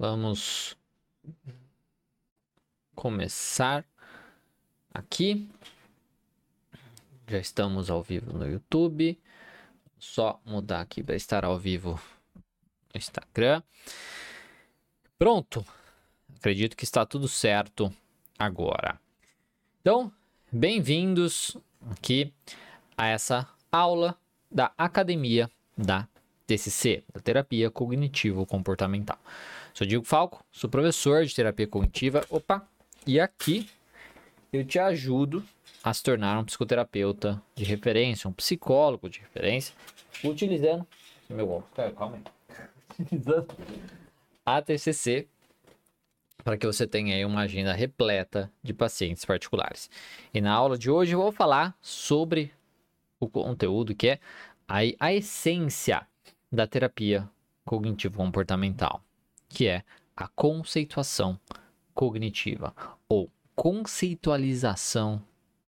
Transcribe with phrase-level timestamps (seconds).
[0.00, 0.76] Vamos
[2.94, 3.84] começar
[4.94, 5.50] aqui.
[7.26, 9.20] Já estamos ao vivo no YouTube.
[9.98, 12.00] Só mudar aqui para estar ao vivo
[12.94, 13.60] no Instagram.
[15.18, 15.66] Pronto.
[16.36, 17.92] Acredito que está tudo certo
[18.38, 19.00] agora.
[19.80, 20.12] Então,
[20.52, 21.56] bem-vindos
[21.90, 22.32] aqui
[22.96, 24.16] a essa aula
[24.48, 26.08] da Academia da
[26.48, 29.18] TCC, da Terapia Cognitivo Comportamental.
[29.74, 32.24] Sou Diego Falco, sou professor de terapia cognitiva.
[32.30, 32.66] Opa!
[33.06, 33.68] E aqui
[34.50, 35.44] eu te ajudo
[35.84, 39.74] a se tornar um psicoterapeuta de referência, um psicólogo de referência,
[40.24, 40.86] utilizando
[41.28, 41.62] meu
[41.94, 42.64] calma aí.
[42.98, 43.46] utilizando
[44.46, 45.28] a TCC
[46.42, 49.90] para que você tenha aí uma agenda repleta de pacientes particulares.
[50.32, 52.50] E na aula de hoje eu vou falar sobre
[53.20, 54.20] o conteúdo que é
[54.66, 56.06] a, a essência
[56.50, 57.28] da terapia
[57.64, 59.02] cognitivo-comportamental,
[59.48, 59.82] que é
[60.16, 61.38] a conceituação
[61.94, 62.74] cognitiva
[63.08, 65.22] ou conceitualização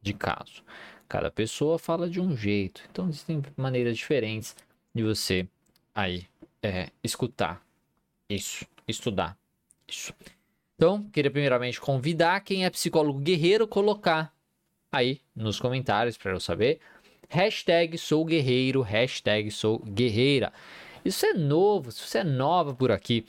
[0.02, 0.64] de caso.
[1.08, 4.56] Cada pessoa fala de um jeito, então existem maneiras diferentes
[4.94, 5.48] de você
[5.94, 6.28] aí
[6.62, 7.62] é, escutar
[8.30, 9.38] isso, estudar
[9.88, 10.14] isso.
[10.76, 14.34] Então, queria primeiramente convidar quem é psicólogo guerreiro colocar
[14.92, 16.80] aí nos comentários para eu saber
[17.30, 20.52] Hashtag sou guerreiro, hashtag sou guerreira.
[21.04, 23.26] Isso é novo, se você é nova por aqui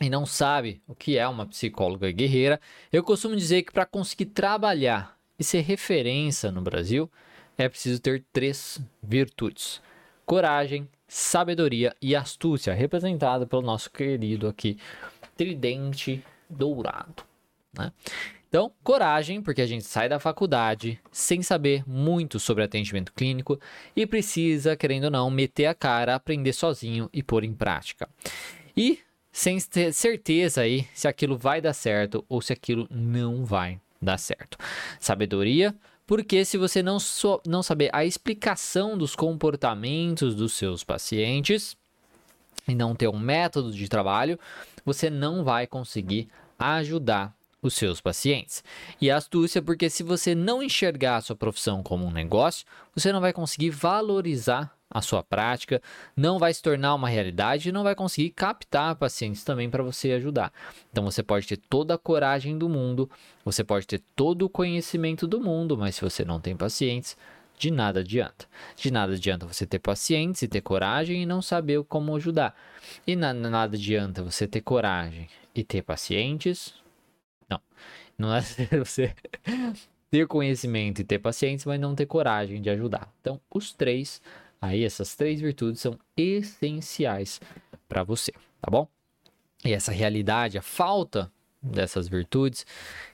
[0.00, 2.60] e não sabe o que é uma psicóloga guerreira,
[2.92, 7.10] eu costumo dizer que para conseguir trabalhar e ser referência no Brasil,
[7.58, 9.82] é preciso ter três virtudes:
[10.24, 14.78] coragem, sabedoria e astúcia, representada pelo nosso querido aqui
[15.36, 17.24] tridente dourado.
[17.76, 17.92] Né?
[18.50, 23.60] Então, coragem, porque a gente sai da faculdade sem saber muito sobre atendimento clínico
[23.94, 28.08] e precisa, querendo ou não, meter a cara, aprender sozinho e pôr em prática.
[28.76, 28.98] E
[29.30, 34.18] sem ter certeza aí se aquilo vai dar certo ou se aquilo não vai dar
[34.18, 34.58] certo.
[34.98, 35.72] Sabedoria,
[36.04, 41.76] porque se você não, so, não saber a explicação dos comportamentos dos seus pacientes
[42.66, 44.40] e não ter um método de trabalho,
[44.84, 46.28] você não vai conseguir
[46.58, 48.64] ajudar os seus pacientes.
[49.00, 53.12] E a astúcia, porque se você não enxergar a sua profissão como um negócio, você
[53.12, 55.80] não vai conseguir valorizar a sua prática,
[56.16, 60.10] não vai se tornar uma realidade e não vai conseguir captar pacientes também para você
[60.12, 60.52] ajudar.
[60.90, 63.08] Então você pode ter toda a coragem do mundo,
[63.44, 67.16] você pode ter todo o conhecimento do mundo, mas se você não tem pacientes,
[67.56, 68.48] de nada adianta.
[68.74, 72.56] De nada adianta você ter pacientes e ter coragem e não saber como ajudar.
[73.06, 76.74] E na, nada adianta você ter coragem e ter pacientes,
[77.50, 77.60] não.
[78.16, 78.40] Não é
[78.78, 79.14] você
[80.10, 83.12] ter conhecimento e ter paciência, mas não ter coragem de ajudar.
[83.20, 84.20] Então, os três,
[84.60, 87.40] aí essas três virtudes são essenciais
[87.88, 88.88] para você, tá bom?
[89.64, 91.30] E essa realidade, a falta
[91.62, 92.64] dessas virtudes,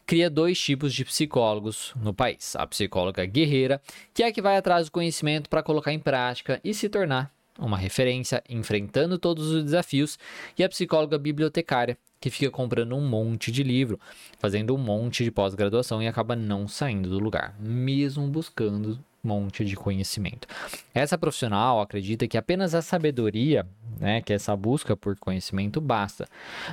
[0.07, 2.55] cria dois tipos de psicólogos no país.
[2.55, 3.83] A psicóloga guerreira,
[4.15, 7.35] que é a que vai atrás do conhecimento para colocar em prática e se tornar
[7.59, 10.19] uma referência enfrentando todos os desafios,
[10.59, 14.01] e a psicóloga bibliotecária, que fica comprando um monte de livro,
[14.39, 19.65] fazendo um monte de pós-graduação e acaba não saindo do lugar, mesmo buscando um monte
[19.65, 20.47] de conhecimento.
[20.95, 23.67] Essa profissional acredita que apenas a sabedoria,
[23.99, 26.29] né, que essa busca por conhecimento basta.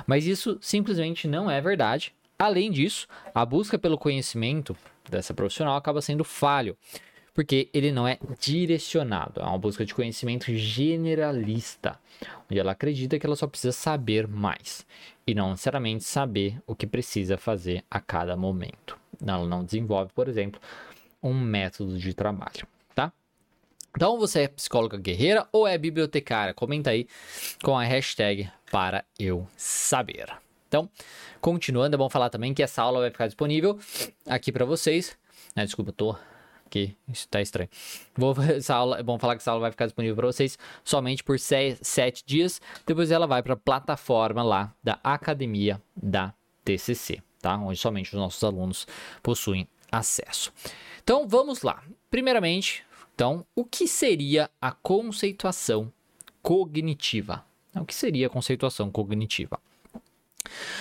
[0.06, 2.14] Mas isso simplesmente não é verdade.
[2.38, 4.76] Além disso, a busca pelo conhecimento
[5.08, 6.76] dessa profissional acaba sendo falho,
[7.34, 11.98] porque ele não é direcionado, é uma busca de conhecimento generalista,
[12.48, 14.86] onde ela acredita que ela só precisa saber mais
[15.26, 18.96] e não necessariamente saber o que precisa fazer a cada momento.
[19.20, 20.60] Ela não desenvolve, por exemplo,
[21.20, 23.12] um método de trabalho, tá?
[23.96, 26.54] Então você é psicóloga guerreira ou é bibliotecária?
[26.54, 27.08] Comenta aí
[27.64, 30.26] com a hashtag para eu saber.
[30.68, 30.88] Então,
[31.40, 33.78] continuando, é bom falar também que essa aula vai ficar disponível
[34.26, 35.16] aqui para vocês.
[35.56, 36.16] Ah, desculpa, eu tô
[36.74, 36.96] aqui.
[37.08, 37.68] Isso tá estranho.
[38.16, 41.22] Vou, essa aula, é bom falar que essa aula vai ficar disponível para vocês somente
[41.22, 42.60] por sete dias.
[42.84, 46.34] Depois ela vai para a plataforma lá da Academia da
[46.64, 47.56] TCC, tá?
[47.56, 48.86] Onde somente os nossos alunos
[49.22, 50.52] possuem acesso.
[51.02, 51.82] Então vamos lá.
[52.10, 52.84] Primeiramente,
[53.14, 55.92] então, o que seria a conceituação
[56.42, 57.44] cognitiva?
[57.74, 59.60] O que seria a conceituação cognitiva?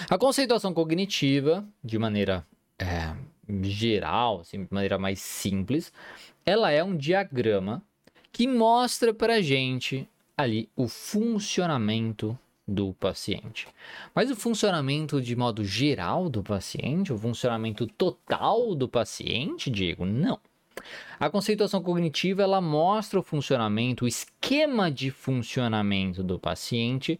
[0.09, 2.45] A conceituação cognitiva, de maneira
[2.77, 3.15] é,
[3.63, 5.91] geral, assim, de maneira mais simples,
[6.45, 7.81] ela é um diagrama
[8.31, 10.07] que mostra para gente
[10.37, 12.37] ali o funcionamento
[12.67, 13.67] do paciente.
[14.15, 20.39] Mas o funcionamento de modo geral do paciente, o funcionamento total do paciente, Diego, não.
[21.19, 27.19] A conceituação cognitiva ela mostra o funcionamento, o esquema de funcionamento do paciente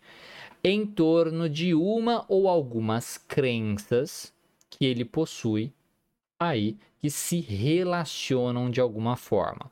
[0.63, 4.33] em torno de uma ou algumas crenças
[4.69, 5.71] que ele possui
[6.43, 9.71] aí que se relacionam de alguma forma.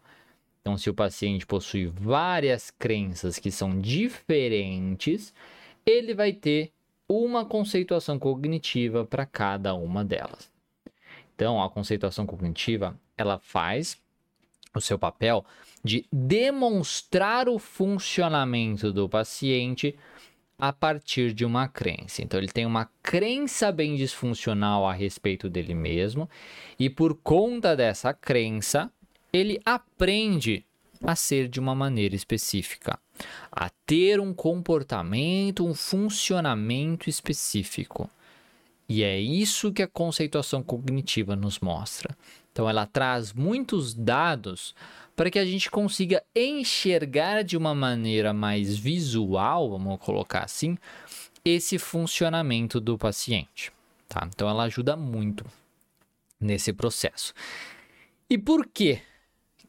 [0.62, 5.33] Então, se o paciente possui várias crenças que são diferentes,
[5.85, 6.71] ele vai ter
[7.07, 10.51] uma conceituação cognitiva para cada uma delas.
[11.35, 14.00] Então, a conceituação cognitiva, ela faz
[14.75, 15.44] o seu papel
[15.83, 19.97] de demonstrar o funcionamento do paciente
[20.62, 22.22] a partir de uma crença.
[22.22, 26.30] Então, ele tem uma crença bem disfuncional a respeito dele mesmo,
[26.78, 28.92] e por conta dessa crença,
[29.34, 30.63] ele aprende
[31.04, 33.00] a ser de uma maneira específica,
[33.52, 38.07] a ter um comportamento, um funcionamento específico.
[38.88, 42.16] E é isso que a conceituação cognitiva nos mostra.
[42.51, 44.75] Então, ela traz muitos dados
[45.15, 50.77] para que a gente consiga enxergar de uma maneira mais visual, vamos colocar assim,
[51.44, 53.71] esse funcionamento do paciente.
[54.07, 54.27] Tá?
[54.33, 55.45] Então, ela ajuda muito
[56.39, 57.33] nesse processo.
[58.30, 59.01] E por que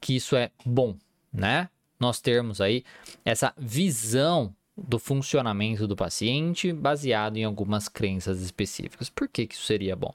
[0.03, 0.97] que isso é bom,
[1.33, 1.71] né?
[1.99, 2.85] Nós termos aí
[3.25, 9.09] essa visão do funcionamento do paciente baseado em algumas crenças específicas.
[9.09, 10.13] Por que, que isso seria bom?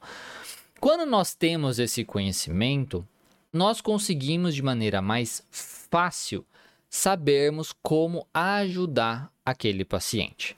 [0.80, 3.08] Quando nós temos esse conhecimento,
[3.52, 6.46] nós conseguimos de maneira mais fácil
[6.88, 10.56] sabermos como ajudar aquele paciente.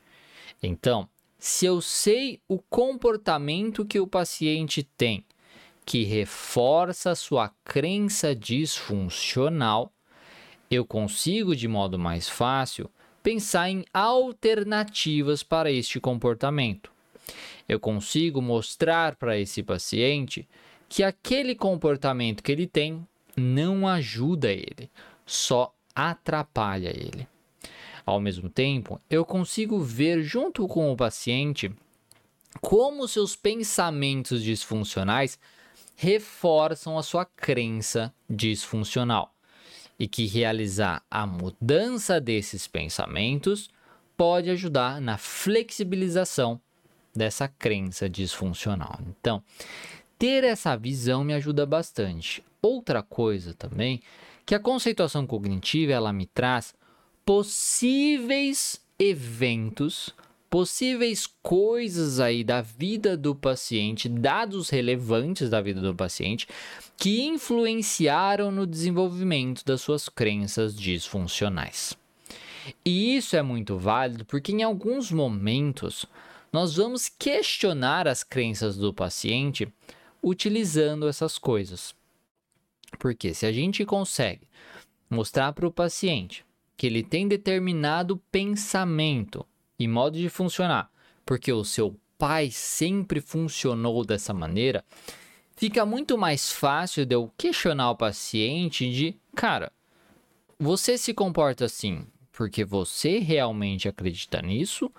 [0.61, 1.07] Então,
[1.37, 5.23] se eu sei o comportamento que o paciente tem,
[5.85, 9.91] que reforça sua crença disfuncional,
[10.69, 12.89] eu consigo de modo mais fácil
[13.23, 16.91] pensar em alternativas para este comportamento.
[17.67, 20.47] Eu consigo mostrar para esse paciente
[20.87, 23.05] que aquele comportamento que ele tem
[23.37, 24.89] não ajuda ele,
[25.25, 27.27] só atrapalha ele.
[28.05, 31.71] Ao mesmo tempo, eu consigo ver junto com o paciente
[32.59, 35.39] como seus pensamentos disfuncionais
[35.95, 39.35] reforçam a sua crença disfuncional
[39.99, 43.69] e que realizar a mudança desses pensamentos
[44.15, 46.59] pode ajudar na flexibilização
[47.15, 48.99] dessa crença disfuncional.
[49.07, 49.43] Então,
[50.17, 52.43] ter essa visão me ajuda bastante.
[52.61, 54.01] Outra coisa também
[54.45, 56.73] que a conceituação cognitiva ela me traz
[57.23, 60.09] possíveis eventos,
[60.49, 66.47] possíveis coisas aí da vida do paciente, dados relevantes da vida do paciente
[66.97, 71.95] que influenciaram no desenvolvimento das suas crenças disfuncionais.
[72.83, 76.05] E isso é muito válido porque em alguns momentos
[76.51, 79.71] nós vamos questionar as crenças do paciente
[80.21, 81.95] utilizando essas coisas.
[82.97, 84.47] Porque se a gente consegue
[85.09, 89.45] mostrar para o paciente que ele tem determinado pensamento
[89.77, 90.91] e modo de funcionar,
[91.25, 94.83] porque o seu pai sempre funcionou dessa maneira,
[95.55, 99.71] fica muito mais fácil de eu questionar o paciente de, cara,
[100.57, 102.05] você se comporta assim
[102.39, 104.89] porque você realmente acredita nisso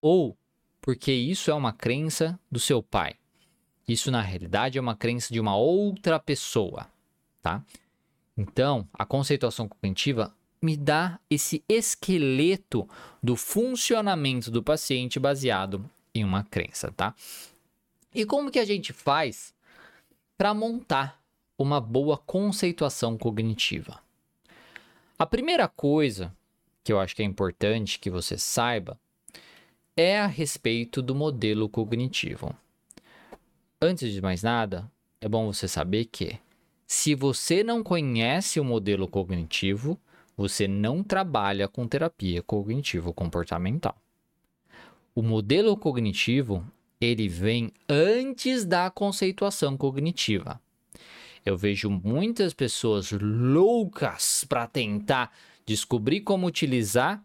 [0.00, 0.36] ou
[0.86, 3.16] porque isso é uma crença do seu pai?
[3.88, 6.86] Isso na realidade é uma crença de uma outra pessoa,
[7.42, 7.60] tá?
[8.36, 12.88] Então, a conceituação cognitiva me dá esse esqueleto
[13.20, 17.16] do funcionamento do paciente baseado em uma crença, tá?
[18.14, 19.52] E como que a gente faz
[20.38, 21.20] para montar
[21.58, 24.00] uma boa conceituação cognitiva?
[25.18, 26.32] A primeira coisa
[26.84, 28.96] que eu acho que é importante que você saiba
[29.96, 32.54] é a respeito do modelo cognitivo.
[33.80, 36.38] Antes de mais nada, é bom você saber que
[36.86, 39.98] se você não conhece o modelo cognitivo,
[40.36, 43.96] você não trabalha com terapia cognitivo-comportamental.
[45.14, 46.62] O modelo cognitivo,
[47.00, 50.60] ele vem antes da conceituação cognitiva.
[51.44, 55.32] Eu vejo muitas pessoas loucas para tentar
[55.64, 57.24] descobrir como utilizar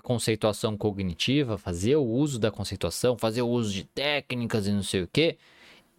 [0.00, 5.02] conceituação cognitiva, fazer o uso da conceituação, fazer o uso de técnicas e não sei
[5.02, 5.36] o que,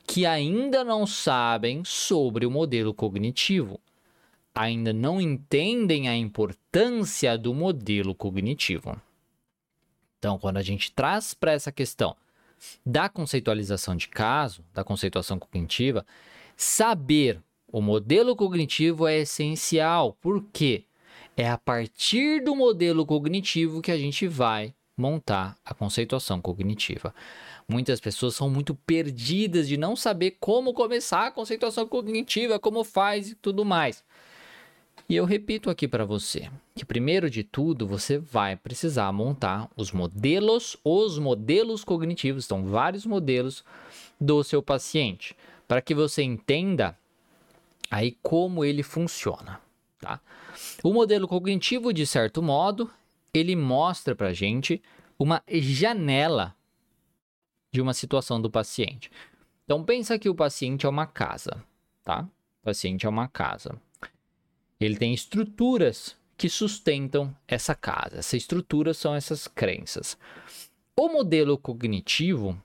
[0.05, 3.79] que ainda não sabem sobre o modelo cognitivo,
[4.53, 8.99] ainda não entendem a importância do modelo cognitivo.
[10.19, 12.15] Então, quando a gente traz para essa questão
[12.85, 16.05] da conceitualização de caso, da conceituação cognitiva,
[16.55, 17.41] saber
[17.71, 20.17] o modelo cognitivo é essencial.
[20.21, 20.85] Por quê?
[21.41, 27.15] É a partir do modelo cognitivo que a gente vai montar a conceituação cognitiva.
[27.67, 33.31] Muitas pessoas são muito perdidas de não saber como começar a conceituação cognitiva, como faz
[33.31, 34.03] e tudo mais.
[35.09, 39.91] E eu repito aqui para você que primeiro de tudo você vai precisar montar os
[39.91, 43.65] modelos, os modelos cognitivos, são vários modelos
[44.19, 45.35] do seu paciente,
[45.67, 46.95] para que você entenda
[47.89, 49.59] aí como ele funciona,
[50.01, 50.19] tá?
[50.83, 52.91] O modelo cognitivo, de certo modo,
[53.33, 54.81] ele mostra para gente
[55.17, 56.55] uma janela
[57.71, 59.09] de uma situação do paciente.
[59.63, 61.63] Então pensa que o paciente é uma casa,
[62.03, 62.27] tá?
[62.61, 63.79] O paciente é uma casa.
[64.79, 68.17] Ele tem estruturas que sustentam essa casa.
[68.17, 70.17] Essa estrutura são essas crenças.
[70.97, 72.61] O modelo cognitivo,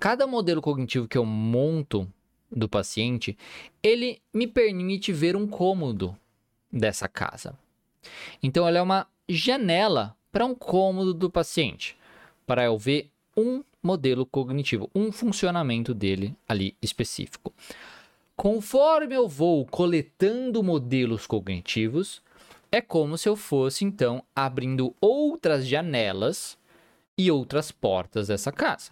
[0.00, 2.08] cada modelo cognitivo que eu monto
[2.54, 3.36] do paciente,
[3.82, 6.16] ele me permite ver um cômodo
[6.70, 7.58] dessa casa.
[8.42, 11.96] Então, ela é uma janela para um cômodo do paciente,
[12.46, 17.52] para eu ver um modelo cognitivo, um funcionamento dele ali específico.
[18.36, 22.22] Conforme eu vou coletando modelos cognitivos,
[22.70, 26.56] é como se eu fosse então abrindo outras janelas
[27.16, 28.90] e outras portas dessa casa.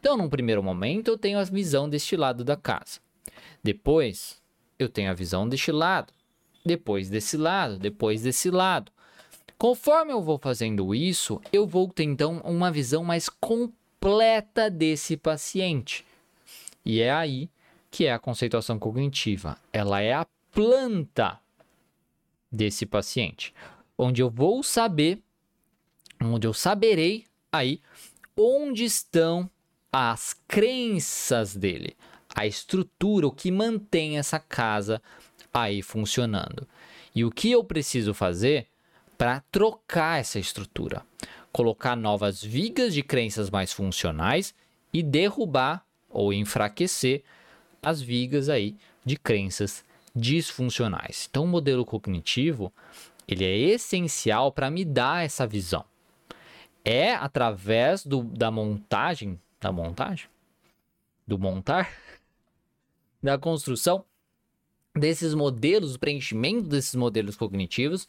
[0.00, 3.00] Então, num primeiro momento, eu tenho a visão deste lado da casa.
[3.62, 4.40] Depois,
[4.78, 6.12] eu tenho a visão deste lado.
[6.64, 8.90] Depois desse lado, depois desse lado.
[9.58, 16.04] Conforme eu vou fazendo isso, eu vou ter então uma visão mais completa desse paciente.
[16.84, 17.48] E é aí
[17.90, 19.56] que é a conceituação cognitiva.
[19.72, 21.38] Ela é a planta
[22.50, 23.54] desse paciente,
[23.96, 25.22] onde eu vou saber,
[26.20, 27.80] onde eu saberei aí
[28.36, 29.48] onde estão
[29.96, 31.96] as crenças dele,
[32.34, 35.00] a estrutura, o que mantém essa casa
[35.52, 36.66] aí funcionando.
[37.14, 38.66] E o que eu preciso fazer
[39.16, 41.06] para trocar essa estrutura?
[41.52, 44.52] Colocar novas vigas de crenças mais funcionais
[44.92, 47.22] e derrubar ou enfraquecer
[47.80, 48.74] as vigas aí
[49.04, 51.28] de crenças disfuncionais.
[51.30, 52.72] Então, o modelo cognitivo
[53.28, 55.84] ele é essencial para me dar essa visão.
[56.84, 60.28] É através do, da montagem, da montagem,
[61.26, 61.90] do montar,
[63.22, 64.04] da construção
[64.94, 68.06] desses modelos, o preenchimento desses modelos cognitivos,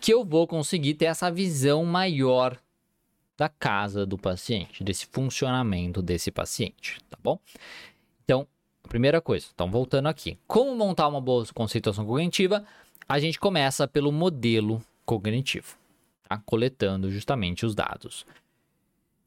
[0.00, 2.56] que eu vou conseguir ter essa visão maior
[3.36, 7.38] da casa do paciente, desse funcionamento desse paciente, tá bom?
[8.24, 8.46] Então,
[8.88, 10.36] Primeira coisa, então voltando aqui.
[10.46, 12.62] Como montar uma boa conceituação cognitiva?
[13.08, 15.78] A gente começa pelo modelo cognitivo,
[16.28, 16.42] tá?
[16.44, 18.26] coletando justamente os dados.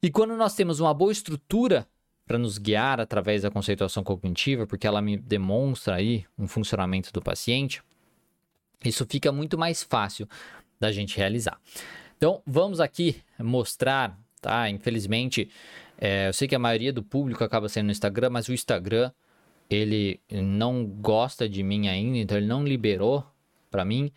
[0.02, 1.88] E quando nós temos uma boa estrutura
[2.26, 7.22] para nos guiar através da conceituação cognitiva, porque ela me demonstra aí um funcionamento do
[7.22, 7.84] paciente,
[8.84, 10.28] isso fica muito mais fácil
[10.80, 11.60] da gente realizar.
[12.18, 14.70] Então, vamos aqui mostrar, tá?
[14.70, 15.50] Infelizmente,
[15.98, 19.12] é, eu sei que a maioria do público acaba sendo no Instagram, mas o Instagram
[19.70, 23.26] ele não gosta de mim ainda, então ele não liberou
[23.72, 24.12] para mim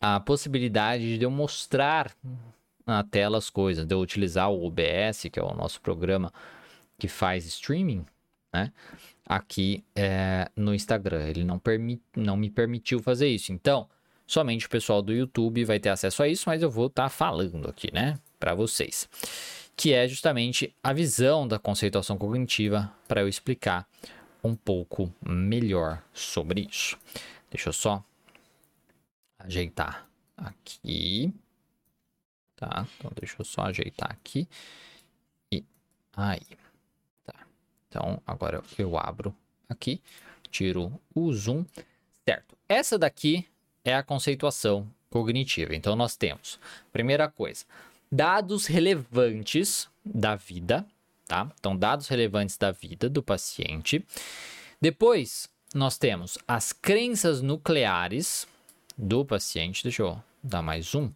[0.00, 2.14] a possibilidade de eu mostrar
[2.86, 6.32] na tela as coisas, de eu utilizar o OBS, que é o nosso programa
[6.98, 8.04] que faz streaming,
[8.52, 8.72] né?
[9.26, 11.26] Aqui é, no Instagram.
[11.26, 11.60] Ele não,
[12.16, 13.52] não me permitiu fazer isso.
[13.52, 13.88] Então,
[14.26, 17.08] somente o pessoal do YouTube vai ter acesso a isso, mas eu vou estar tá
[17.08, 18.18] falando aqui, né?
[18.38, 19.08] Para vocês.
[19.76, 23.88] Que é justamente a visão da conceituação cognitiva para eu explicar
[24.42, 26.98] um pouco melhor sobre isso.
[27.50, 28.04] Deixa eu só
[29.38, 31.32] ajeitar aqui.
[32.64, 32.86] Tá?
[32.98, 34.48] Então deixa eu só ajeitar aqui.
[35.52, 35.62] E
[36.16, 36.40] aí.
[37.26, 37.34] Tá.
[37.88, 39.34] Então agora eu abro
[39.68, 40.00] aqui,
[40.50, 41.64] tiro o zoom.
[42.24, 42.56] Certo.
[42.66, 43.46] Essa daqui
[43.84, 45.74] é a conceituação cognitiva.
[45.74, 46.58] Então nós temos,
[46.90, 47.66] primeira coisa,
[48.10, 50.86] dados relevantes da vida,
[51.26, 51.50] tá?
[51.58, 54.04] Então, dados relevantes da vida do paciente.
[54.80, 58.46] Depois, nós temos as crenças nucleares
[58.96, 59.82] do paciente.
[59.82, 61.12] Deixa eu dar mais um.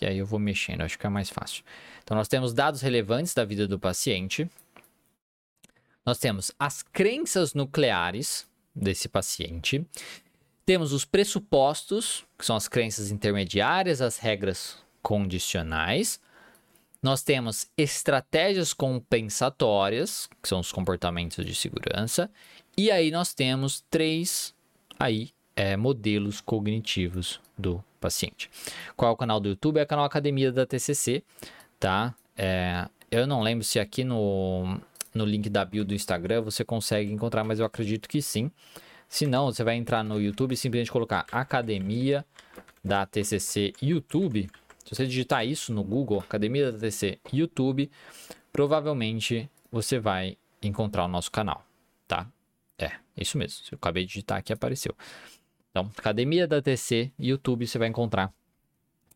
[0.00, 1.62] E aí eu vou mexendo, acho que é mais fácil.
[2.02, 4.48] Então, nós temos dados relevantes da vida do paciente.
[6.04, 9.84] Nós temos as crenças nucleares desse paciente.
[10.64, 16.20] Temos os pressupostos, que são as crenças intermediárias, as regras condicionais.
[17.02, 22.30] Nós temos estratégias compensatórias, que são os comportamentos de segurança,
[22.76, 24.54] e aí nós temos três
[24.98, 28.50] aí é, modelos cognitivos do paciente.
[28.96, 29.78] Qual é o canal do YouTube?
[29.78, 31.22] É o canal Academia da TCC,
[31.78, 32.14] tá?
[32.36, 34.80] É, eu não lembro se aqui no,
[35.14, 38.50] no link da bio do Instagram você consegue encontrar, mas eu acredito que sim.
[39.08, 42.24] Se não, você vai entrar no YouTube e simplesmente colocar Academia
[42.82, 44.48] da TCC YouTube
[44.84, 47.90] Se você digitar isso no Google, Academia da TC YouTube,
[48.52, 51.64] provavelmente você vai encontrar o nosso canal,
[52.06, 52.26] tá?
[52.78, 53.60] É, isso mesmo.
[53.70, 54.94] Eu acabei de digitar aqui apareceu.
[55.70, 58.32] Então, Academia da TC YouTube, você vai encontrar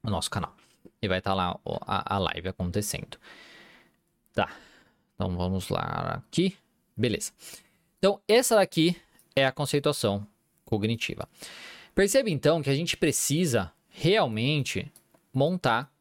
[0.03, 0.55] o nosso canal.
[1.03, 3.19] E vai estar tá lá a, a live acontecendo.
[4.33, 4.51] Tá.
[5.15, 6.57] Então vamos lá aqui.
[6.97, 7.33] Beleza.
[7.99, 8.97] Então, essa daqui
[9.35, 10.27] é a conceituação
[10.65, 11.29] cognitiva.
[11.95, 14.91] Perceba então que a gente precisa realmente
[15.33, 15.93] montar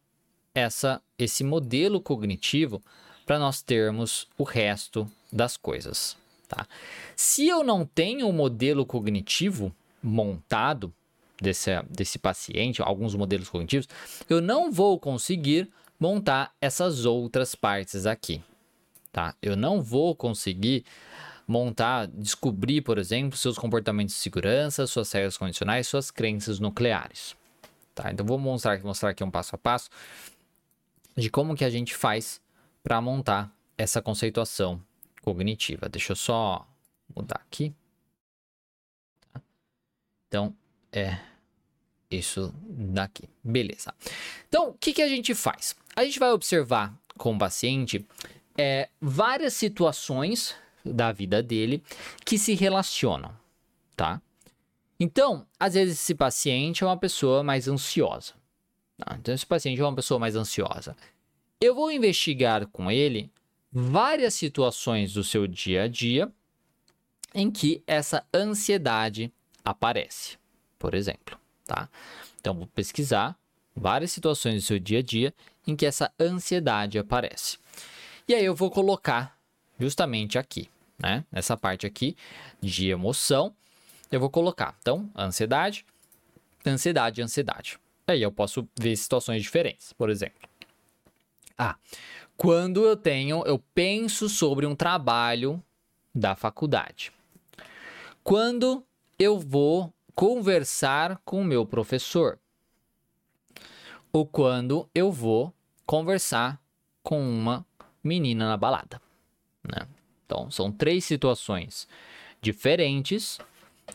[0.53, 2.81] essa, esse modelo cognitivo
[3.25, 6.17] para nós termos o resto das coisas.
[6.47, 6.67] Tá?
[7.15, 10.93] Se eu não tenho um modelo cognitivo montado
[11.41, 13.87] desse, desse paciente, alguns modelos cognitivos,
[14.29, 15.69] eu não vou conseguir
[15.99, 18.41] montar essas outras partes aqui.
[19.11, 19.35] Tá?
[19.41, 20.83] Eu não vou conseguir
[21.47, 27.35] montar, descobrir, por exemplo, seus comportamentos de segurança, suas regras condicionais, suas crenças nucleares.
[27.93, 28.11] Tá?
[28.11, 29.89] Então vou mostrar, mostrar aqui um passo a passo
[31.15, 32.41] de como que a gente faz
[32.81, 34.81] para montar essa conceituação
[35.21, 35.87] cognitiva.
[35.87, 36.67] Deixa eu só
[37.15, 37.73] mudar aqui.
[40.33, 40.51] Então,
[40.91, 41.19] é
[42.09, 43.29] isso daqui.
[43.43, 43.93] Beleza.
[44.49, 45.75] Então, o que, que a gente faz?
[45.95, 48.03] A gente vai observar com o paciente
[48.57, 51.83] é, várias situações da vida dele
[52.25, 53.31] que se relacionam,
[53.95, 54.19] tá?
[54.99, 58.33] Então, às vezes esse paciente é uma pessoa mais ansiosa.
[58.97, 59.15] Tá?
[59.19, 60.97] Então, esse paciente é uma pessoa mais ansiosa.
[61.61, 63.31] Eu vou investigar com ele
[63.71, 66.31] várias situações do seu dia a dia
[67.35, 69.31] em que essa ansiedade
[69.63, 70.37] aparece,
[70.77, 71.89] por exemplo, tá?
[72.39, 73.37] Então, vou pesquisar
[73.75, 75.33] várias situações do seu dia a dia
[75.65, 77.57] em que essa ansiedade aparece.
[78.27, 79.37] E aí eu vou colocar
[79.79, 81.25] justamente aqui, né?
[81.31, 82.15] Nessa parte aqui
[82.61, 83.53] de emoção,
[84.11, 85.85] eu vou colocar, então, ansiedade,
[86.65, 87.79] ansiedade, ansiedade.
[88.05, 90.47] Aí eu posso ver situações diferentes, por exemplo.
[91.57, 91.77] Ah,
[92.35, 95.63] quando eu tenho, eu penso sobre um trabalho
[96.13, 97.11] da faculdade.
[98.23, 98.85] Quando
[99.23, 102.37] eu vou conversar com o meu professor.
[104.11, 105.53] Ou quando eu vou
[105.85, 106.61] conversar
[107.01, 107.65] com uma
[108.03, 109.01] menina na balada.
[109.63, 109.87] Né?
[110.25, 111.87] Então, são três situações
[112.41, 113.39] diferentes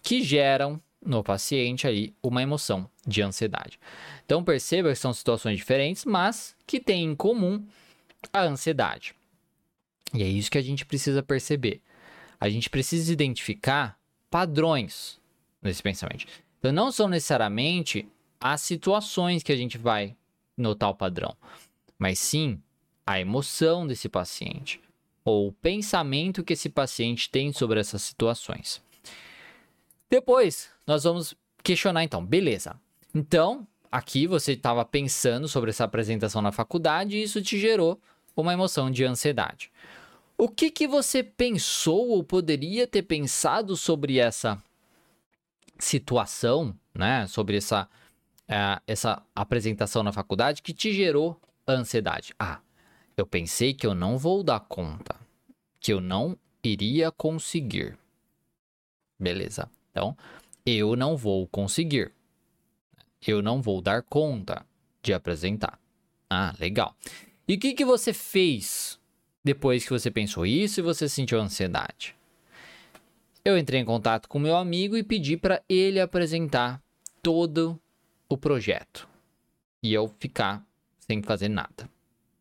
[0.03, 3.79] que geram no paciente aí uma emoção de ansiedade.
[4.25, 7.65] Então, perceba que são situações diferentes, mas que têm em comum
[8.33, 9.15] a ansiedade.
[10.15, 11.83] E é isso que a gente precisa perceber.
[12.41, 13.99] A gente precisa identificar
[14.31, 15.18] padrões
[15.63, 16.27] nesse pensamento.
[16.59, 18.09] Então, não são necessariamente
[18.41, 20.17] as situações que a gente vai
[20.57, 21.37] notar o padrão,
[21.99, 22.61] mas sim
[23.07, 24.81] a emoção desse paciente
[25.25, 28.83] ou o pensamento que esse paciente tem sobre essas situações.
[30.09, 32.81] Depois, nós vamos questionar então, beleza.
[33.15, 38.01] Então, aqui você estava pensando sobre essa apresentação na faculdade e isso te gerou
[38.35, 39.71] uma emoção de ansiedade.
[40.37, 44.63] O que que você pensou ou poderia ter pensado sobre essa
[45.79, 47.27] situação, né?
[47.27, 47.89] Sobre essa,
[48.49, 52.35] uh, essa apresentação na faculdade que te gerou ansiedade?
[52.39, 52.61] Ah,
[53.17, 55.17] eu pensei que eu não vou dar conta,
[55.81, 57.99] que eu não iria conseguir.
[59.19, 59.71] Beleza.
[59.91, 60.17] Então,
[60.65, 62.13] eu não vou conseguir.
[63.27, 64.65] Eu não vou dar conta
[65.03, 65.79] de apresentar.
[66.31, 66.95] Ah, legal.
[67.47, 69.01] E o que, que você fez
[69.43, 72.18] depois que você pensou isso e você sentiu ansiedade?
[73.49, 76.83] Eu entrei em contato com meu amigo e pedi para ele apresentar
[77.23, 77.81] todo
[78.29, 79.09] o projeto
[79.83, 80.63] e eu ficar
[80.99, 81.89] sem fazer nada.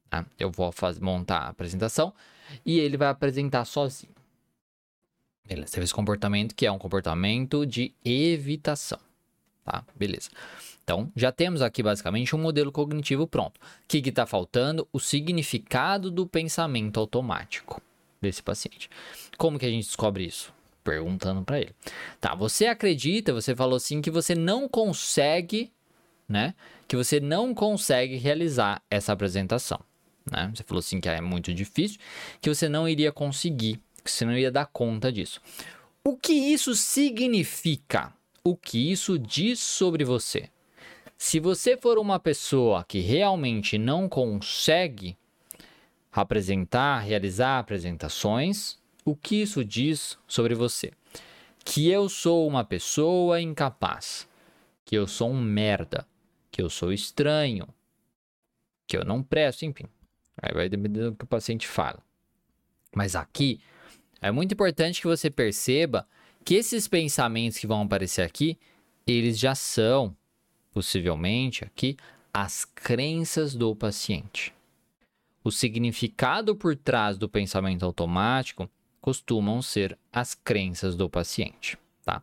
[0.09, 0.25] Tá?
[0.37, 2.13] Eu vou fazer, montar a apresentação
[2.65, 4.11] e ele vai apresentar sozinho.
[5.47, 8.99] Beleza, teve esse comportamento que é um comportamento de evitação.
[9.63, 9.85] Tá?
[9.95, 10.29] Beleza.
[10.83, 13.55] Então, já temos aqui basicamente um modelo cognitivo pronto.
[13.55, 14.85] O que está faltando?
[14.91, 17.81] O significado do pensamento automático
[18.21, 18.89] desse paciente.
[19.37, 20.56] Como que a gente descobre isso?
[20.91, 21.75] Perguntando para ele.
[22.19, 25.71] Tá, você acredita, você falou assim, que você não consegue,
[26.27, 26.53] né?
[26.87, 29.79] Que você não consegue realizar essa apresentação
[30.31, 30.51] né?
[30.53, 31.99] Você falou assim que é muito difícil,
[32.41, 35.41] que você não iria conseguir, que você não ia dar conta disso.
[36.03, 38.13] O que isso significa?
[38.43, 40.49] O que isso diz sobre você?
[41.17, 45.17] Se você for uma pessoa que realmente não consegue
[46.11, 50.91] apresentar, realizar apresentações, o que isso diz sobre você?
[51.63, 54.27] Que eu sou uma pessoa incapaz,
[54.83, 56.05] que eu sou um merda,
[56.51, 57.69] que eu sou estranho,
[58.85, 59.85] que eu não presto, enfim.
[60.41, 62.03] Aí vai depender do que o paciente fala.
[62.93, 63.61] Mas aqui
[64.21, 66.05] é muito importante que você perceba
[66.43, 68.59] que esses pensamentos que vão aparecer aqui,
[69.05, 70.13] eles já são
[70.73, 71.95] possivelmente aqui
[72.33, 74.53] as crenças do paciente.
[75.45, 78.69] O significado por trás do pensamento automático
[79.07, 82.21] costumam ser as crenças do paciente, tá?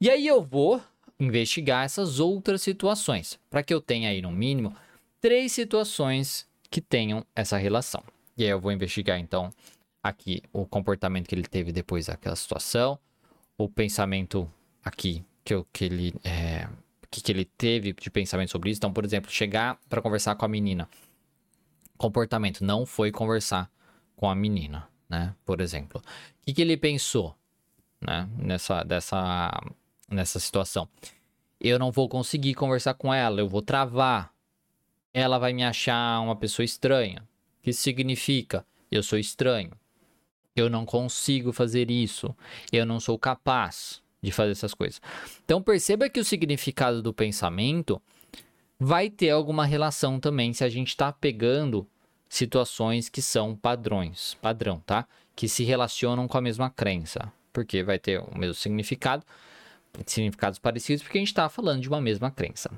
[0.00, 0.82] E aí eu vou
[1.20, 4.74] investigar essas outras situações, para que eu tenha aí no mínimo
[5.20, 8.02] três situações que tenham essa relação.
[8.36, 9.50] E aí eu vou investigar então
[10.02, 12.98] aqui o comportamento que ele teve depois daquela situação,
[13.56, 14.50] o pensamento
[14.84, 16.68] aqui que, eu, que ele é,
[17.08, 18.78] que, que ele teve de pensamento sobre isso.
[18.78, 20.88] Então, por exemplo, chegar para conversar com a menina.
[21.96, 23.70] Comportamento não foi conversar
[24.16, 25.34] com a menina, né?
[25.44, 27.34] Por exemplo, o que, que ele pensou,
[28.00, 28.28] né?
[28.38, 29.60] Nessa, dessa,
[30.08, 30.88] nessa situação.
[31.60, 34.32] Eu não vou conseguir conversar com ela, eu vou travar.
[35.12, 37.28] Ela vai me achar uma pessoa estranha.
[37.58, 38.64] O que significa?
[38.90, 39.72] Eu sou estranho.
[40.54, 42.34] Eu não consigo fazer isso.
[42.72, 45.02] Eu não sou capaz de fazer essas coisas.
[45.44, 48.00] Então perceba que o significado do pensamento
[48.78, 51.86] vai ter alguma relação também se a gente está pegando
[52.30, 55.06] situações que são padrões, padrão, tá?
[55.34, 59.26] Que se relacionam com a mesma crença, porque vai ter o mesmo significado,
[60.06, 62.70] significados parecidos, porque a gente está falando de uma mesma crença.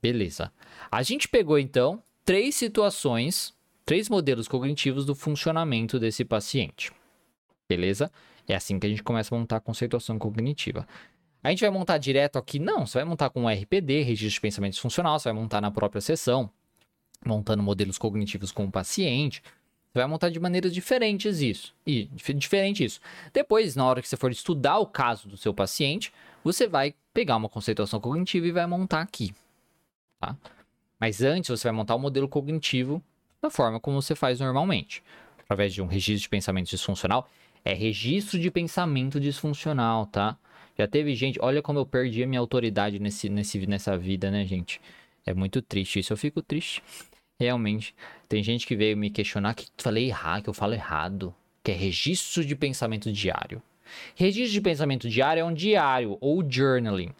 [0.00, 0.50] Beleza.
[0.90, 3.52] A gente pegou então três situações,
[3.84, 6.90] três modelos cognitivos do funcionamento desse paciente.
[7.68, 8.10] Beleza?
[8.48, 10.88] É assim que a gente começa a montar a conceituação cognitiva.
[11.44, 12.58] A gente vai montar direto aqui?
[12.58, 15.70] Não, você vai montar com o RPD, registro de pensamento disfuncional, você vai montar na
[15.70, 16.50] própria sessão,
[17.26, 19.42] montando modelos cognitivos com o paciente.
[19.92, 21.74] Você vai montar de maneiras diferentes isso.
[21.86, 23.00] E diferente isso.
[23.32, 26.12] Depois, na hora que você for estudar o caso do seu paciente,
[26.44, 29.34] você vai pegar uma conceituação cognitiva e vai montar aqui.
[30.20, 30.36] Tá?
[31.00, 33.02] Mas antes, você vai montar o um modelo cognitivo
[33.40, 35.02] da forma como você faz normalmente,
[35.38, 37.28] através de um registro de pensamento disfuncional.
[37.64, 40.36] É registro de pensamento disfuncional, tá?
[40.78, 44.44] Já teve gente, olha como eu perdi a minha autoridade nesse, nesse, nessa vida, né,
[44.44, 44.80] gente?
[45.24, 46.82] É muito triste isso, eu fico triste.
[47.38, 47.94] Realmente.
[48.28, 51.34] Tem gente que veio me questionar que falei errado, que eu falo errado.
[51.62, 53.62] Que é registro de pensamento diário.
[54.14, 57.12] Registro de pensamento diário é um diário ou journaling.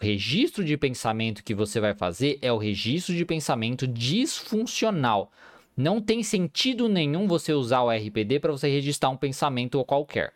[0.00, 5.30] O registro de pensamento que você vai fazer é o registro de pensamento disfuncional.
[5.76, 10.32] Não tem sentido nenhum você usar o RPD para você registrar um pensamento qualquer,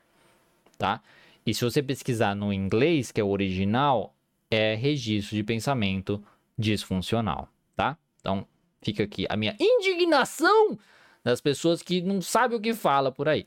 [0.78, 1.02] tá?
[1.46, 4.14] E se você pesquisar no inglês, que é o original,
[4.50, 6.22] é registro de pensamento
[6.58, 7.98] disfuncional, tá?
[8.20, 8.46] Então,
[8.84, 10.78] fica aqui a minha indignação
[11.22, 13.46] das pessoas que não sabem o que fala por aí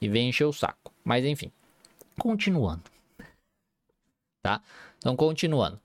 [0.00, 0.92] e vem encher o saco.
[1.04, 1.50] Mas enfim,
[2.18, 2.84] continuando.
[4.42, 4.62] Tá?
[4.98, 5.78] Então, continuando.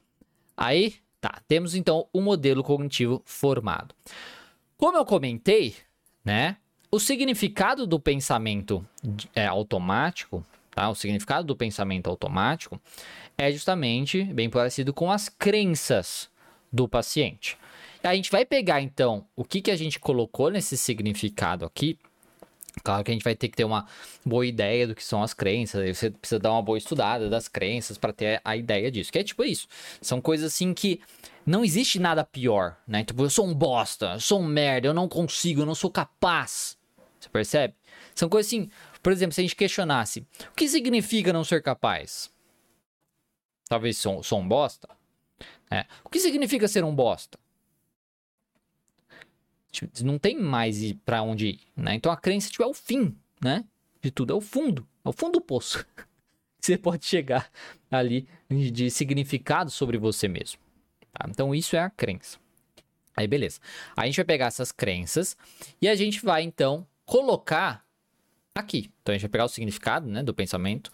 [0.56, 3.94] Aí, tá, temos então o modelo cognitivo formado.
[4.78, 5.76] Como eu comentei,
[6.24, 6.58] né?
[6.92, 8.86] O significado do pensamento
[9.34, 10.90] é, automático, tá?
[10.90, 12.80] O significado do pensamento automático
[13.38, 16.30] é justamente bem parecido com as crenças
[16.72, 17.58] do paciente.
[18.06, 21.98] A gente vai pegar então o que, que a gente colocou nesse significado aqui.
[22.84, 23.88] Claro que a gente vai ter que ter uma
[24.24, 25.98] boa ideia do que são as crenças.
[25.98, 29.12] Você precisa dar uma boa estudada das crenças para ter a ideia disso.
[29.12, 29.68] Que é tipo isso.
[30.02, 31.02] São coisas assim que
[31.46, 33.04] não existe nada pior, né?
[33.04, 35.90] Tipo, eu sou um bosta, eu sou um merda, eu não consigo, eu não sou
[35.90, 36.78] capaz.
[37.20, 37.74] Você percebe?
[38.14, 38.70] São coisas assim,
[39.02, 40.20] por exemplo, se a gente questionasse,
[40.52, 42.30] o que significa não ser capaz?
[43.68, 44.88] Talvez sou, sou um bosta.
[45.72, 45.86] É.
[46.04, 47.40] O que significa ser um bosta?
[49.76, 51.96] Tipo, não tem mais para onde ir, né?
[51.96, 53.66] Então a crença tipo, é o fim, né?
[54.02, 55.86] De tudo, é o fundo, é o fundo do poço.
[56.60, 57.52] Você pode chegar
[57.92, 60.60] ali de significado sobre você mesmo.
[61.14, 61.28] Tá?
[61.30, 62.40] Então, isso é a crença.
[63.16, 63.60] Aí, beleza.
[63.96, 65.38] A gente vai pegar essas crenças
[65.80, 67.86] e a gente vai, então, colocar
[68.56, 68.92] aqui.
[69.02, 70.92] Então, a gente vai pegar o significado né, do pensamento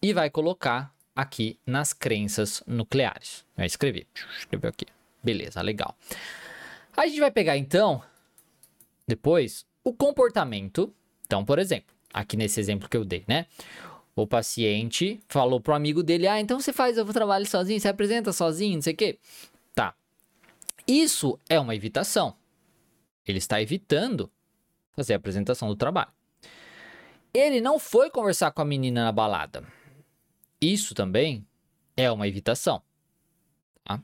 [0.00, 3.44] e vai colocar aqui nas crenças nucleares.
[3.56, 4.06] Vai escrever.
[4.38, 4.86] Escreveu aqui.
[5.22, 5.96] Beleza, legal.
[6.96, 8.02] A gente vai pegar, então,
[9.08, 10.94] depois, o comportamento.
[11.26, 13.46] Então, por exemplo, aqui nesse exemplo que eu dei, né?
[14.14, 18.32] O paciente falou pro amigo dele: Ah, então você faz o trabalho sozinho, você apresenta
[18.32, 19.18] sozinho, não sei o quê.
[20.88, 22.34] Isso é uma evitação.
[23.26, 24.32] Ele está evitando
[24.92, 26.10] fazer a apresentação do trabalho.
[27.34, 29.62] Ele não foi conversar com a menina na balada.
[30.58, 31.46] Isso também
[31.94, 32.82] é uma evitação.
[33.84, 34.00] Tá?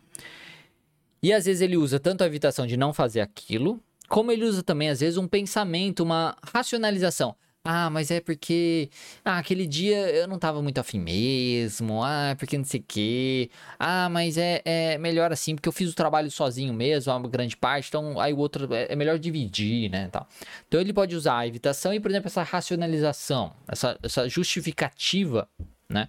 [1.22, 4.62] E às vezes ele usa tanto a evitação de não fazer aquilo, como ele usa
[4.62, 7.34] também, às vezes, um pensamento, uma racionalização.
[7.66, 8.90] Ah, mas é porque.
[9.24, 12.04] Ah, aquele dia eu não tava muito afim mesmo.
[12.04, 13.50] Ah, é porque não sei o quê.
[13.78, 17.56] Ah, mas é, é melhor assim, porque eu fiz o trabalho sozinho mesmo, uma grande
[17.56, 17.88] parte.
[17.88, 18.72] Então, aí o outro.
[18.74, 20.08] É, é melhor dividir, né?
[20.12, 20.28] Tal.
[20.68, 25.48] Então, ele pode usar a evitação e, por exemplo, essa racionalização, essa, essa justificativa,
[25.88, 26.06] né?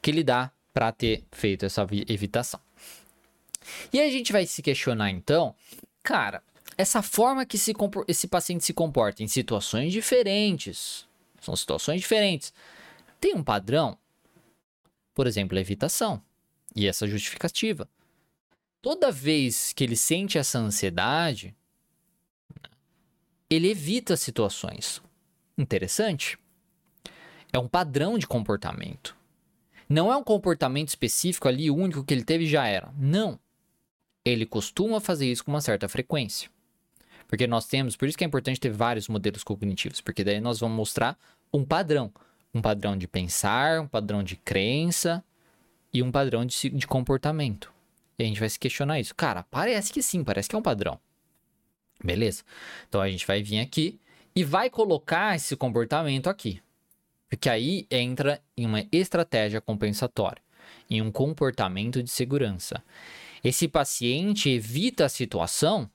[0.00, 2.60] Que ele dá para ter feito essa evitação.
[3.92, 5.54] E aí a gente vai se questionar então,
[6.02, 6.42] cara,
[6.76, 7.72] essa forma que se
[8.08, 11.06] esse paciente se comporta em situações diferentes,
[11.40, 12.52] são situações diferentes,
[13.20, 13.96] tem um padrão?
[15.14, 16.20] Por exemplo, a evitação
[16.74, 17.88] e essa justificativa.
[18.82, 21.54] Toda vez que ele sente essa ansiedade,
[23.48, 25.00] ele evita situações.
[25.56, 26.38] Interessante.
[27.52, 29.16] É um padrão de comportamento.
[29.88, 32.92] Não é um comportamento específico ali, único que ele teve e já era.
[32.98, 33.38] Não.
[34.24, 36.50] Ele costuma fazer isso com uma certa frequência.
[37.28, 40.60] Porque nós temos, por isso que é importante ter vários modelos cognitivos, porque daí nós
[40.60, 41.18] vamos mostrar
[41.52, 42.12] um padrão.
[42.52, 45.24] Um padrão de pensar, um padrão de crença
[45.92, 47.72] e um padrão de, de comportamento.
[48.18, 49.14] E a gente vai se questionar isso.
[49.14, 51.00] Cara, parece que sim, parece que é um padrão.
[52.02, 52.44] Beleza?
[52.88, 53.98] Então a gente vai vir aqui
[54.34, 56.60] e vai colocar esse comportamento aqui.
[57.28, 60.42] Porque aí entra em uma estratégia compensatória,
[60.88, 62.82] em um comportamento de segurança.
[63.42, 65.90] Esse paciente evita a situação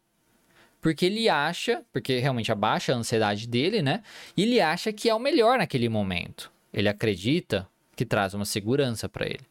[0.82, 4.04] porque ele acha, porque realmente abaixa a ansiedade dele, né?
[4.36, 6.52] E ele acha que é o melhor naquele momento.
[6.74, 9.42] Ele acredita que traz uma segurança para ele.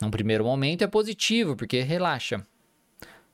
[0.00, 2.44] Num primeiro momento é positivo, porque relaxa.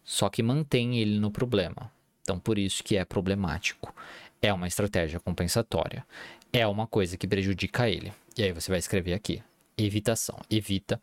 [0.02, 1.92] Só que mantém ele no problema.
[2.22, 3.94] Então, por isso que é problemático.
[4.42, 6.04] É uma estratégia compensatória.
[6.52, 8.12] É uma coisa que prejudica ele.
[8.36, 9.42] E aí você vai escrever aqui:
[9.76, 10.38] evitação.
[10.50, 11.00] Evita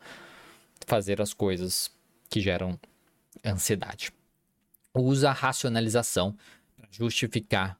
[0.86, 1.90] fazer as coisas
[2.28, 2.78] que geram
[3.44, 4.12] ansiedade.
[4.96, 6.36] Usa a racionalização
[6.76, 7.78] para justificar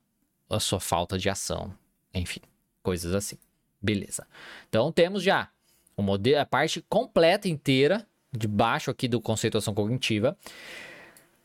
[0.49, 1.73] a sua falta de ação.
[2.13, 2.41] Enfim,
[2.83, 3.37] coisas assim.
[3.81, 4.27] Beleza.
[4.69, 5.51] Então temos já
[5.97, 10.37] o modelo, a parte completa inteira de baixo aqui do conceituação cognitiva.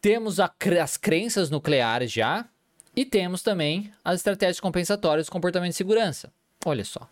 [0.01, 2.47] Temos a, as crenças nucleares já.
[2.93, 6.29] E temos também as estratégias compensatórias do comportamento de segurança.
[6.65, 7.09] Olha só.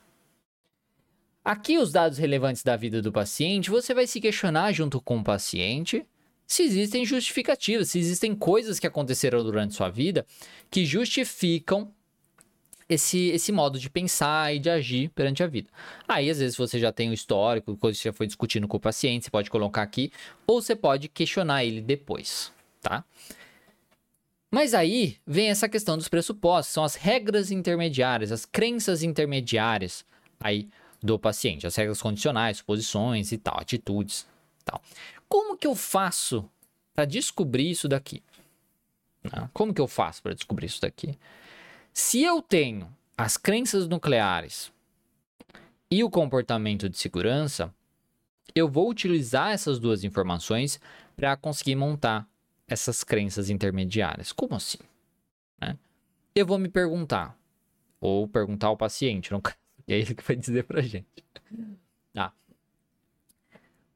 [1.44, 5.24] Aqui os dados relevantes da vida do paciente, você vai se questionar junto com o
[5.24, 6.06] paciente
[6.50, 10.26] se existem justificativas, se existem coisas que aconteceram durante sua vida
[10.70, 11.94] que justificam
[12.90, 15.70] esse, esse modo de pensar e de agir perante a vida.
[16.08, 18.80] Aí, às vezes, você já tem o histórico, coisa que já foi discutindo com o
[18.80, 20.12] paciente, você pode colocar aqui,
[20.48, 23.04] ou você pode questionar ele depois tá?
[24.52, 30.04] Mas aí vem essa questão dos pressupostos, são as regras intermediárias, as crenças intermediárias
[30.40, 30.68] aí
[31.02, 34.26] do paciente, as regras condicionais, suposições e tal, atitudes,
[34.66, 34.82] tal.
[35.30, 36.50] Como que eu faço
[36.94, 38.24] para descobrir isso daqui?
[39.24, 39.50] Né?
[39.54, 41.18] Como que eu faço para descobrir isso daqui?
[41.94, 44.72] Se eu tenho as crenças nucleares
[45.92, 47.74] e o comportamento de segurança,
[48.56, 50.80] eu vou utilizar essas duas informações
[51.16, 52.28] para conseguir montar
[52.68, 54.32] essas crenças intermediárias.
[54.32, 54.80] Como assim?
[55.62, 55.78] Né?
[56.34, 57.38] Eu vou me perguntar,
[58.00, 59.42] ou perguntar ao paciente, não...
[59.88, 61.24] é ele que vai dizer pra gente.
[62.14, 62.34] Tá.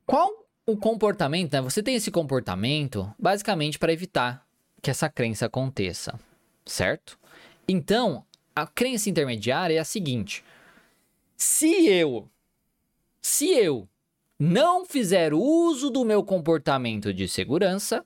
[0.06, 1.62] Qual o comportamento, né?
[1.62, 4.46] Você tem esse comportamento basicamente para evitar
[4.82, 6.20] que essa crença aconteça,
[6.66, 7.18] certo?
[7.68, 10.44] Então, a crença intermediária é a seguinte:
[11.38, 12.30] se eu
[13.22, 13.88] se eu
[14.38, 18.06] não fizer uso do meu comportamento de segurança,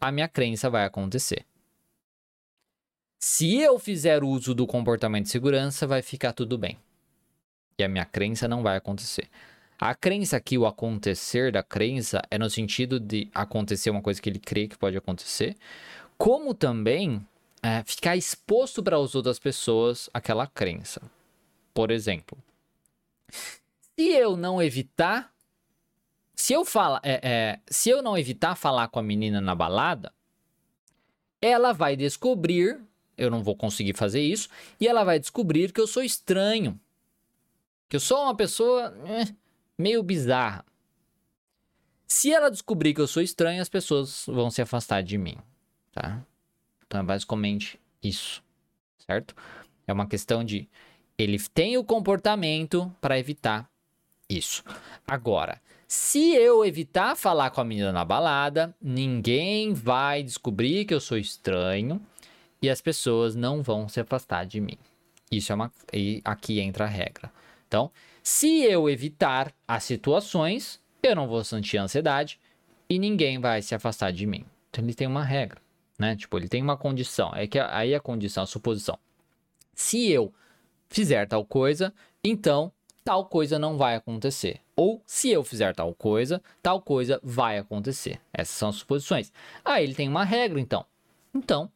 [0.00, 1.44] a minha crença vai acontecer.
[3.18, 6.78] Se eu fizer uso do comportamento de segurança, vai ficar tudo bem.
[7.78, 9.28] E a minha crença não vai acontecer.
[9.78, 14.28] A crença aqui, o acontecer da crença, é no sentido de acontecer uma coisa que
[14.28, 15.56] ele crê que pode acontecer,
[16.16, 17.26] como também
[17.62, 21.02] é, ficar exposto para as outras pessoas aquela crença.
[21.74, 22.38] Por exemplo,
[23.30, 25.30] se eu não evitar
[26.36, 30.12] se eu fala, é, é, se eu não evitar falar com a menina na balada,
[31.40, 32.78] ela vai descobrir,
[33.16, 36.78] eu não vou conseguir fazer isso, e ela vai descobrir que eu sou estranho,
[37.88, 39.34] que eu sou uma pessoa é,
[39.78, 40.64] meio bizarra.
[42.06, 45.36] Se ela descobrir que eu sou estranho, as pessoas vão se afastar de mim,
[45.92, 46.24] tá?
[46.86, 48.42] Então é basicamente isso,
[48.98, 49.34] certo?
[49.86, 50.68] É uma questão de
[51.18, 53.68] ele tem o comportamento para evitar
[54.28, 54.62] isso.
[55.06, 61.00] Agora, se eu evitar falar com a menina na balada, ninguém vai descobrir que eu
[61.00, 62.00] sou estranho
[62.60, 64.78] e as pessoas não vão se afastar de mim.
[65.30, 65.72] Isso é uma.
[65.92, 67.30] E aqui entra a regra.
[67.66, 67.90] Então,
[68.28, 72.40] se eu evitar as situações, eu não vou sentir ansiedade
[72.88, 74.44] e ninguém vai se afastar de mim.
[74.68, 75.62] Então, ele tem uma regra,
[75.96, 76.16] né?
[76.16, 77.32] Tipo, ele tem uma condição.
[77.36, 78.98] É que aí a condição, a suposição.
[79.72, 80.34] Se eu
[80.88, 82.72] fizer tal coisa, então
[83.04, 84.60] tal coisa não vai acontecer.
[84.74, 88.20] Ou se eu fizer tal coisa, tal coisa vai acontecer.
[88.32, 89.32] Essas são as suposições.
[89.64, 90.84] Aí ele tem uma regra, então.
[91.32, 91.70] Então,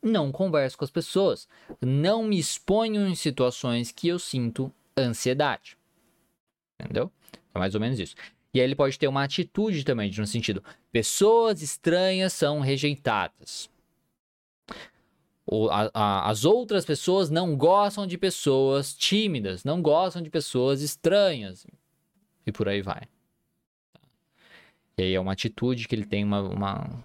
[0.00, 1.48] não converso com as pessoas.
[1.80, 5.77] Não me exponho em situações que eu sinto ansiedade.
[6.80, 7.10] Entendeu?
[7.54, 8.14] É mais ou menos isso.
[8.52, 13.68] E aí ele pode ter uma atitude também, no sentido: pessoas estranhas são rejeitadas.
[15.70, 21.66] A, a, as outras pessoas não gostam de pessoas tímidas, não gostam de pessoas estranhas.
[22.46, 23.02] E por aí vai.
[24.96, 26.40] E aí é uma atitude que ele tem uma.
[26.40, 27.04] uma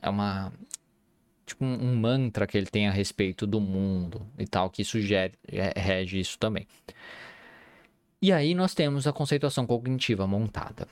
[0.00, 0.52] é uma.
[1.44, 5.34] Tipo um, um mantra que ele tem a respeito do mundo e tal, que sugere,
[5.76, 6.66] rege isso também.
[8.22, 10.86] E aí nós temos a conceituação cognitiva montada.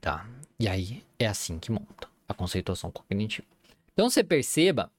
[0.00, 0.26] Tá?
[0.58, 3.46] E aí é assim que monta a conceituação cognitiva.
[3.92, 4.90] Então você perceba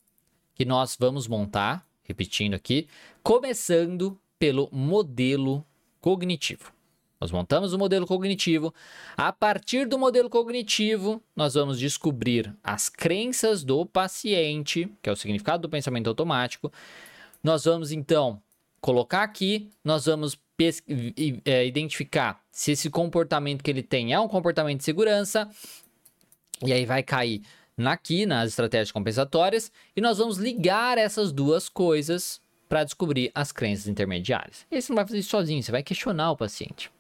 [0.56, 2.88] que nós vamos montar, repetindo aqui,
[3.22, 5.66] começando pelo modelo
[6.00, 6.72] cognitivo.
[7.20, 8.74] Nós montamos o modelo cognitivo.
[9.18, 15.16] A partir do modelo cognitivo, nós vamos descobrir as crenças do paciente, que é o
[15.18, 16.72] significado do pensamento automático.
[17.44, 18.42] Nós vamos então
[18.80, 20.38] colocar aqui, nós vamos
[21.60, 25.50] identificar se esse comportamento que ele tem é um comportamento de segurança,
[26.64, 27.42] e aí vai cair
[27.86, 32.40] aqui nas estratégias compensatórias, e nós vamos ligar essas duas coisas
[32.70, 34.66] para descobrir as crenças intermediárias.
[34.72, 36.92] E você não vai fazer isso sozinho, você vai questionar o paciente,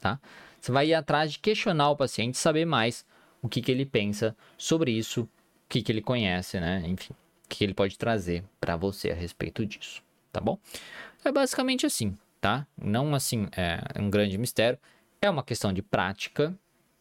[0.00, 0.20] tá?
[0.60, 3.04] Você vai ir atrás de questionar o paciente, saber mais
[3.40, 5.28] o que, que ele pensa sobre isso, o
[5.68, 6.82] que, que ele conhece, né?
[6.86, 10.58] Enfim, o que ele pode trazer para você a respeito disso, tá bom?
[11.24, 12.66] É basicamente assim tá?
[12.76, 14.78] Não assim, é um grande mistério.
[15.20, 16.54] É uma questão de prática,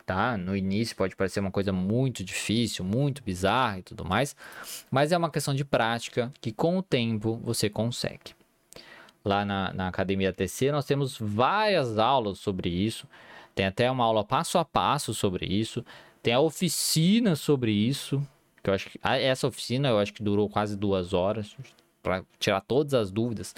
[0.06, 0.38] tá?
[0.38, 4.36] No início pode parecer uma coisa muito difícil, muito bizarra e tudo mais,
[4.90, 8.36] mas é uma questão de prática que com o tempo você consegue.
[9.24, 13.08] Lá na, na Academia TC nós temos várias aulas sobre isso,
[13.56, 15.84] tem até uma aula passo a passo sobre isso,
[16.22, 18.26] tem a oficina sobre isso,
[18.64, 21.56] que eu acho que essa oficina eu acho que durou quase duas horas
[22.04, 23.56] para tirar todas as dúvidas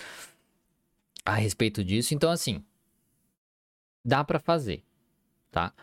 [1.27, 2.13] a respeito disso.
[2.13, 2.63] Então, assim,
[4.03, 4.81] dá para fazer,
[5.51, 5.73] tá?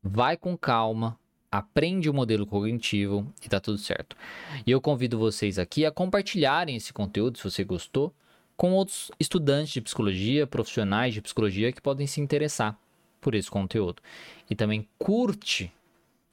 [0.00, 1.18] Vai com calma,
[1.50, 4.16] aprende o modelo cognitivo e tá tudo certo.
[4.64, 8.14] E eu convido vocês aqui a compartilharem esse conteúdo, se você gostou,
[8.56, 12.78] com outros estudantes de psicologia, profissionais de psicologia que podem se interessar
[13.20, 14.00] por esse conteúdo.
[14.48, 15.72] E também curte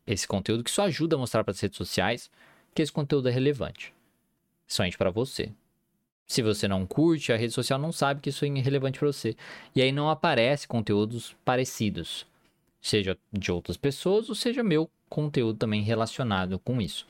[0.06, 2.30] esse conteúdo, que isso ajuda a mostrar para as redes sociais
[2.76, 3.92] que esse conteúdo é relevante.
[4.68, 5.52] Somente para você.
[6.28, 9.36] Se você não curte, a rede social não sabe que isso é irrelevante para você.
[9.76, 12.26] E aí não aparece conteúdos parecidos,
[12.82, 17.08] seja de outras pessoas ou seja meu conteúdo também relacionado com isso.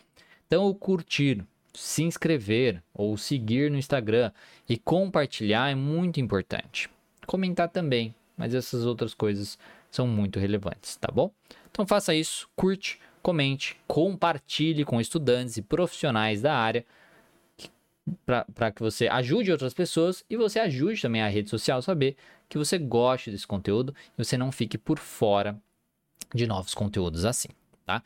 [0.47, 4.31] Então, o curtir, se inscrever ou seguir no Instagram
[4.67, 6.89] e compartilhar é muito importante.
[7.25, 9.57] Comentar também, mas essas outras coisas
[9.89, 11.31] são muito relevantes, tá bom?
[11.71, 16.85] Então faça isso, curte, comente, compartilhe com estudantes e profissionais da área
[18.25, 22.15] para que você ajude outras pessoas e você ajude também a rede social a saber
[22.47, 25.59] que você goste desse conteúdo e você não fique por fora
[26.33, 27.49] de novos conteúdos assim,
[27.85, 28.03] tá?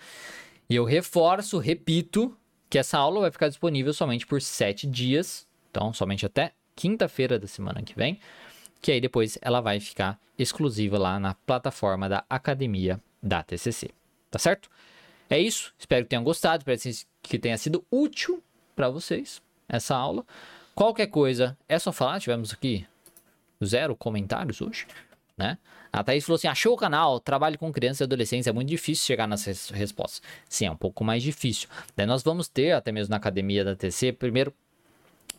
[0.69, 2.35] E eu reforço, repito,
[2.69, 7.47] que essa aula vai ficar disponível somente por sete dias, então somente até quinta-feira da
[7.47, 8.19] semana que vem,
[8.81, 13.89] que aí depois ela vai ficar exclusiva lá na plataforma da Academia da TCC,
[14.31, 14.69] tá certo?
[15.29, 18.41] É isso, espero que tenham gostado, espero que tenha sido útil
[18.75, 20.25] para vocês essa aula.
[20.75, 22.19] Qualquer coisa, é só falar.
[22.19, 22.85] Tivemos aqui
[23.63, 24.87] zero comentários hoje,
[25.37, 25.57] né?
[25.91, 29.05] A Thaís falou assim: achou o canal, trabalho com crianças e adolescentes, é muito difícil
[29.05, 30.21] chegar nas res respostas.
[30.47, 31.67] Sim, é um pouco mais difícil.
[31.95, 34.53] Daí nós vamos ter, até mesmo na academia da TC, primeiro,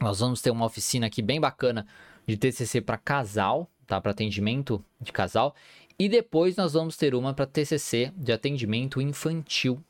[0.00, 1.86] nós vamos ter uma oficina aqui bem bacana
[2.26, 4.00] de TCC para casal, tá?
[4.00, 5.54] Para atendimento de casal.
[5.98, 9.82] E depois nós vamos ter uma para TCC de atendimento infantil.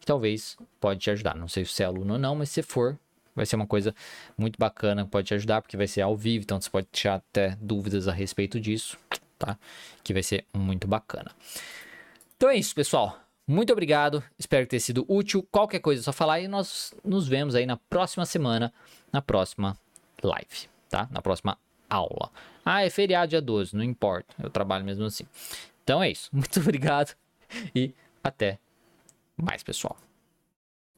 [0.00, 1.36] Que talvez pode te ajudar.
[1.36, 2.98] Não sei se você é aluno ou não, mas se for,
[3.38, 3.94] vai ser uma coisa
[4.36, 7.56] muito bacana, pode te ajudar, porque vai ser ao vivo, então você pode tirar até
[7.60, 8.98] dúvidas a respeito disso,
[9.38, 9.56] tá?
[10.02, 11.30] Que vai ser muito bacana.
[12.36, 13.18] Então é isso, pessoal.
[13.46, 15.46] Muito obrigado, espero ter sido útil.
[15.50, 18.72] Qualquer coisa é só falar e nós nos vemos aí na próxima semana,
[19.10, 19.78] na próxima
[20.22, 21.08] live, tá?
[21.10, 21.56] Na próxima
[21.88, 22.30] aula.
[22.64, 25.24] Ah, é feriado dia 12, não importa, eu trabalho mesmo assim.
[25.82, 27.14] Então é isso, muito obrigado
[27.74, 28.58] e até
[29.36, 29.96] mais, pessoal.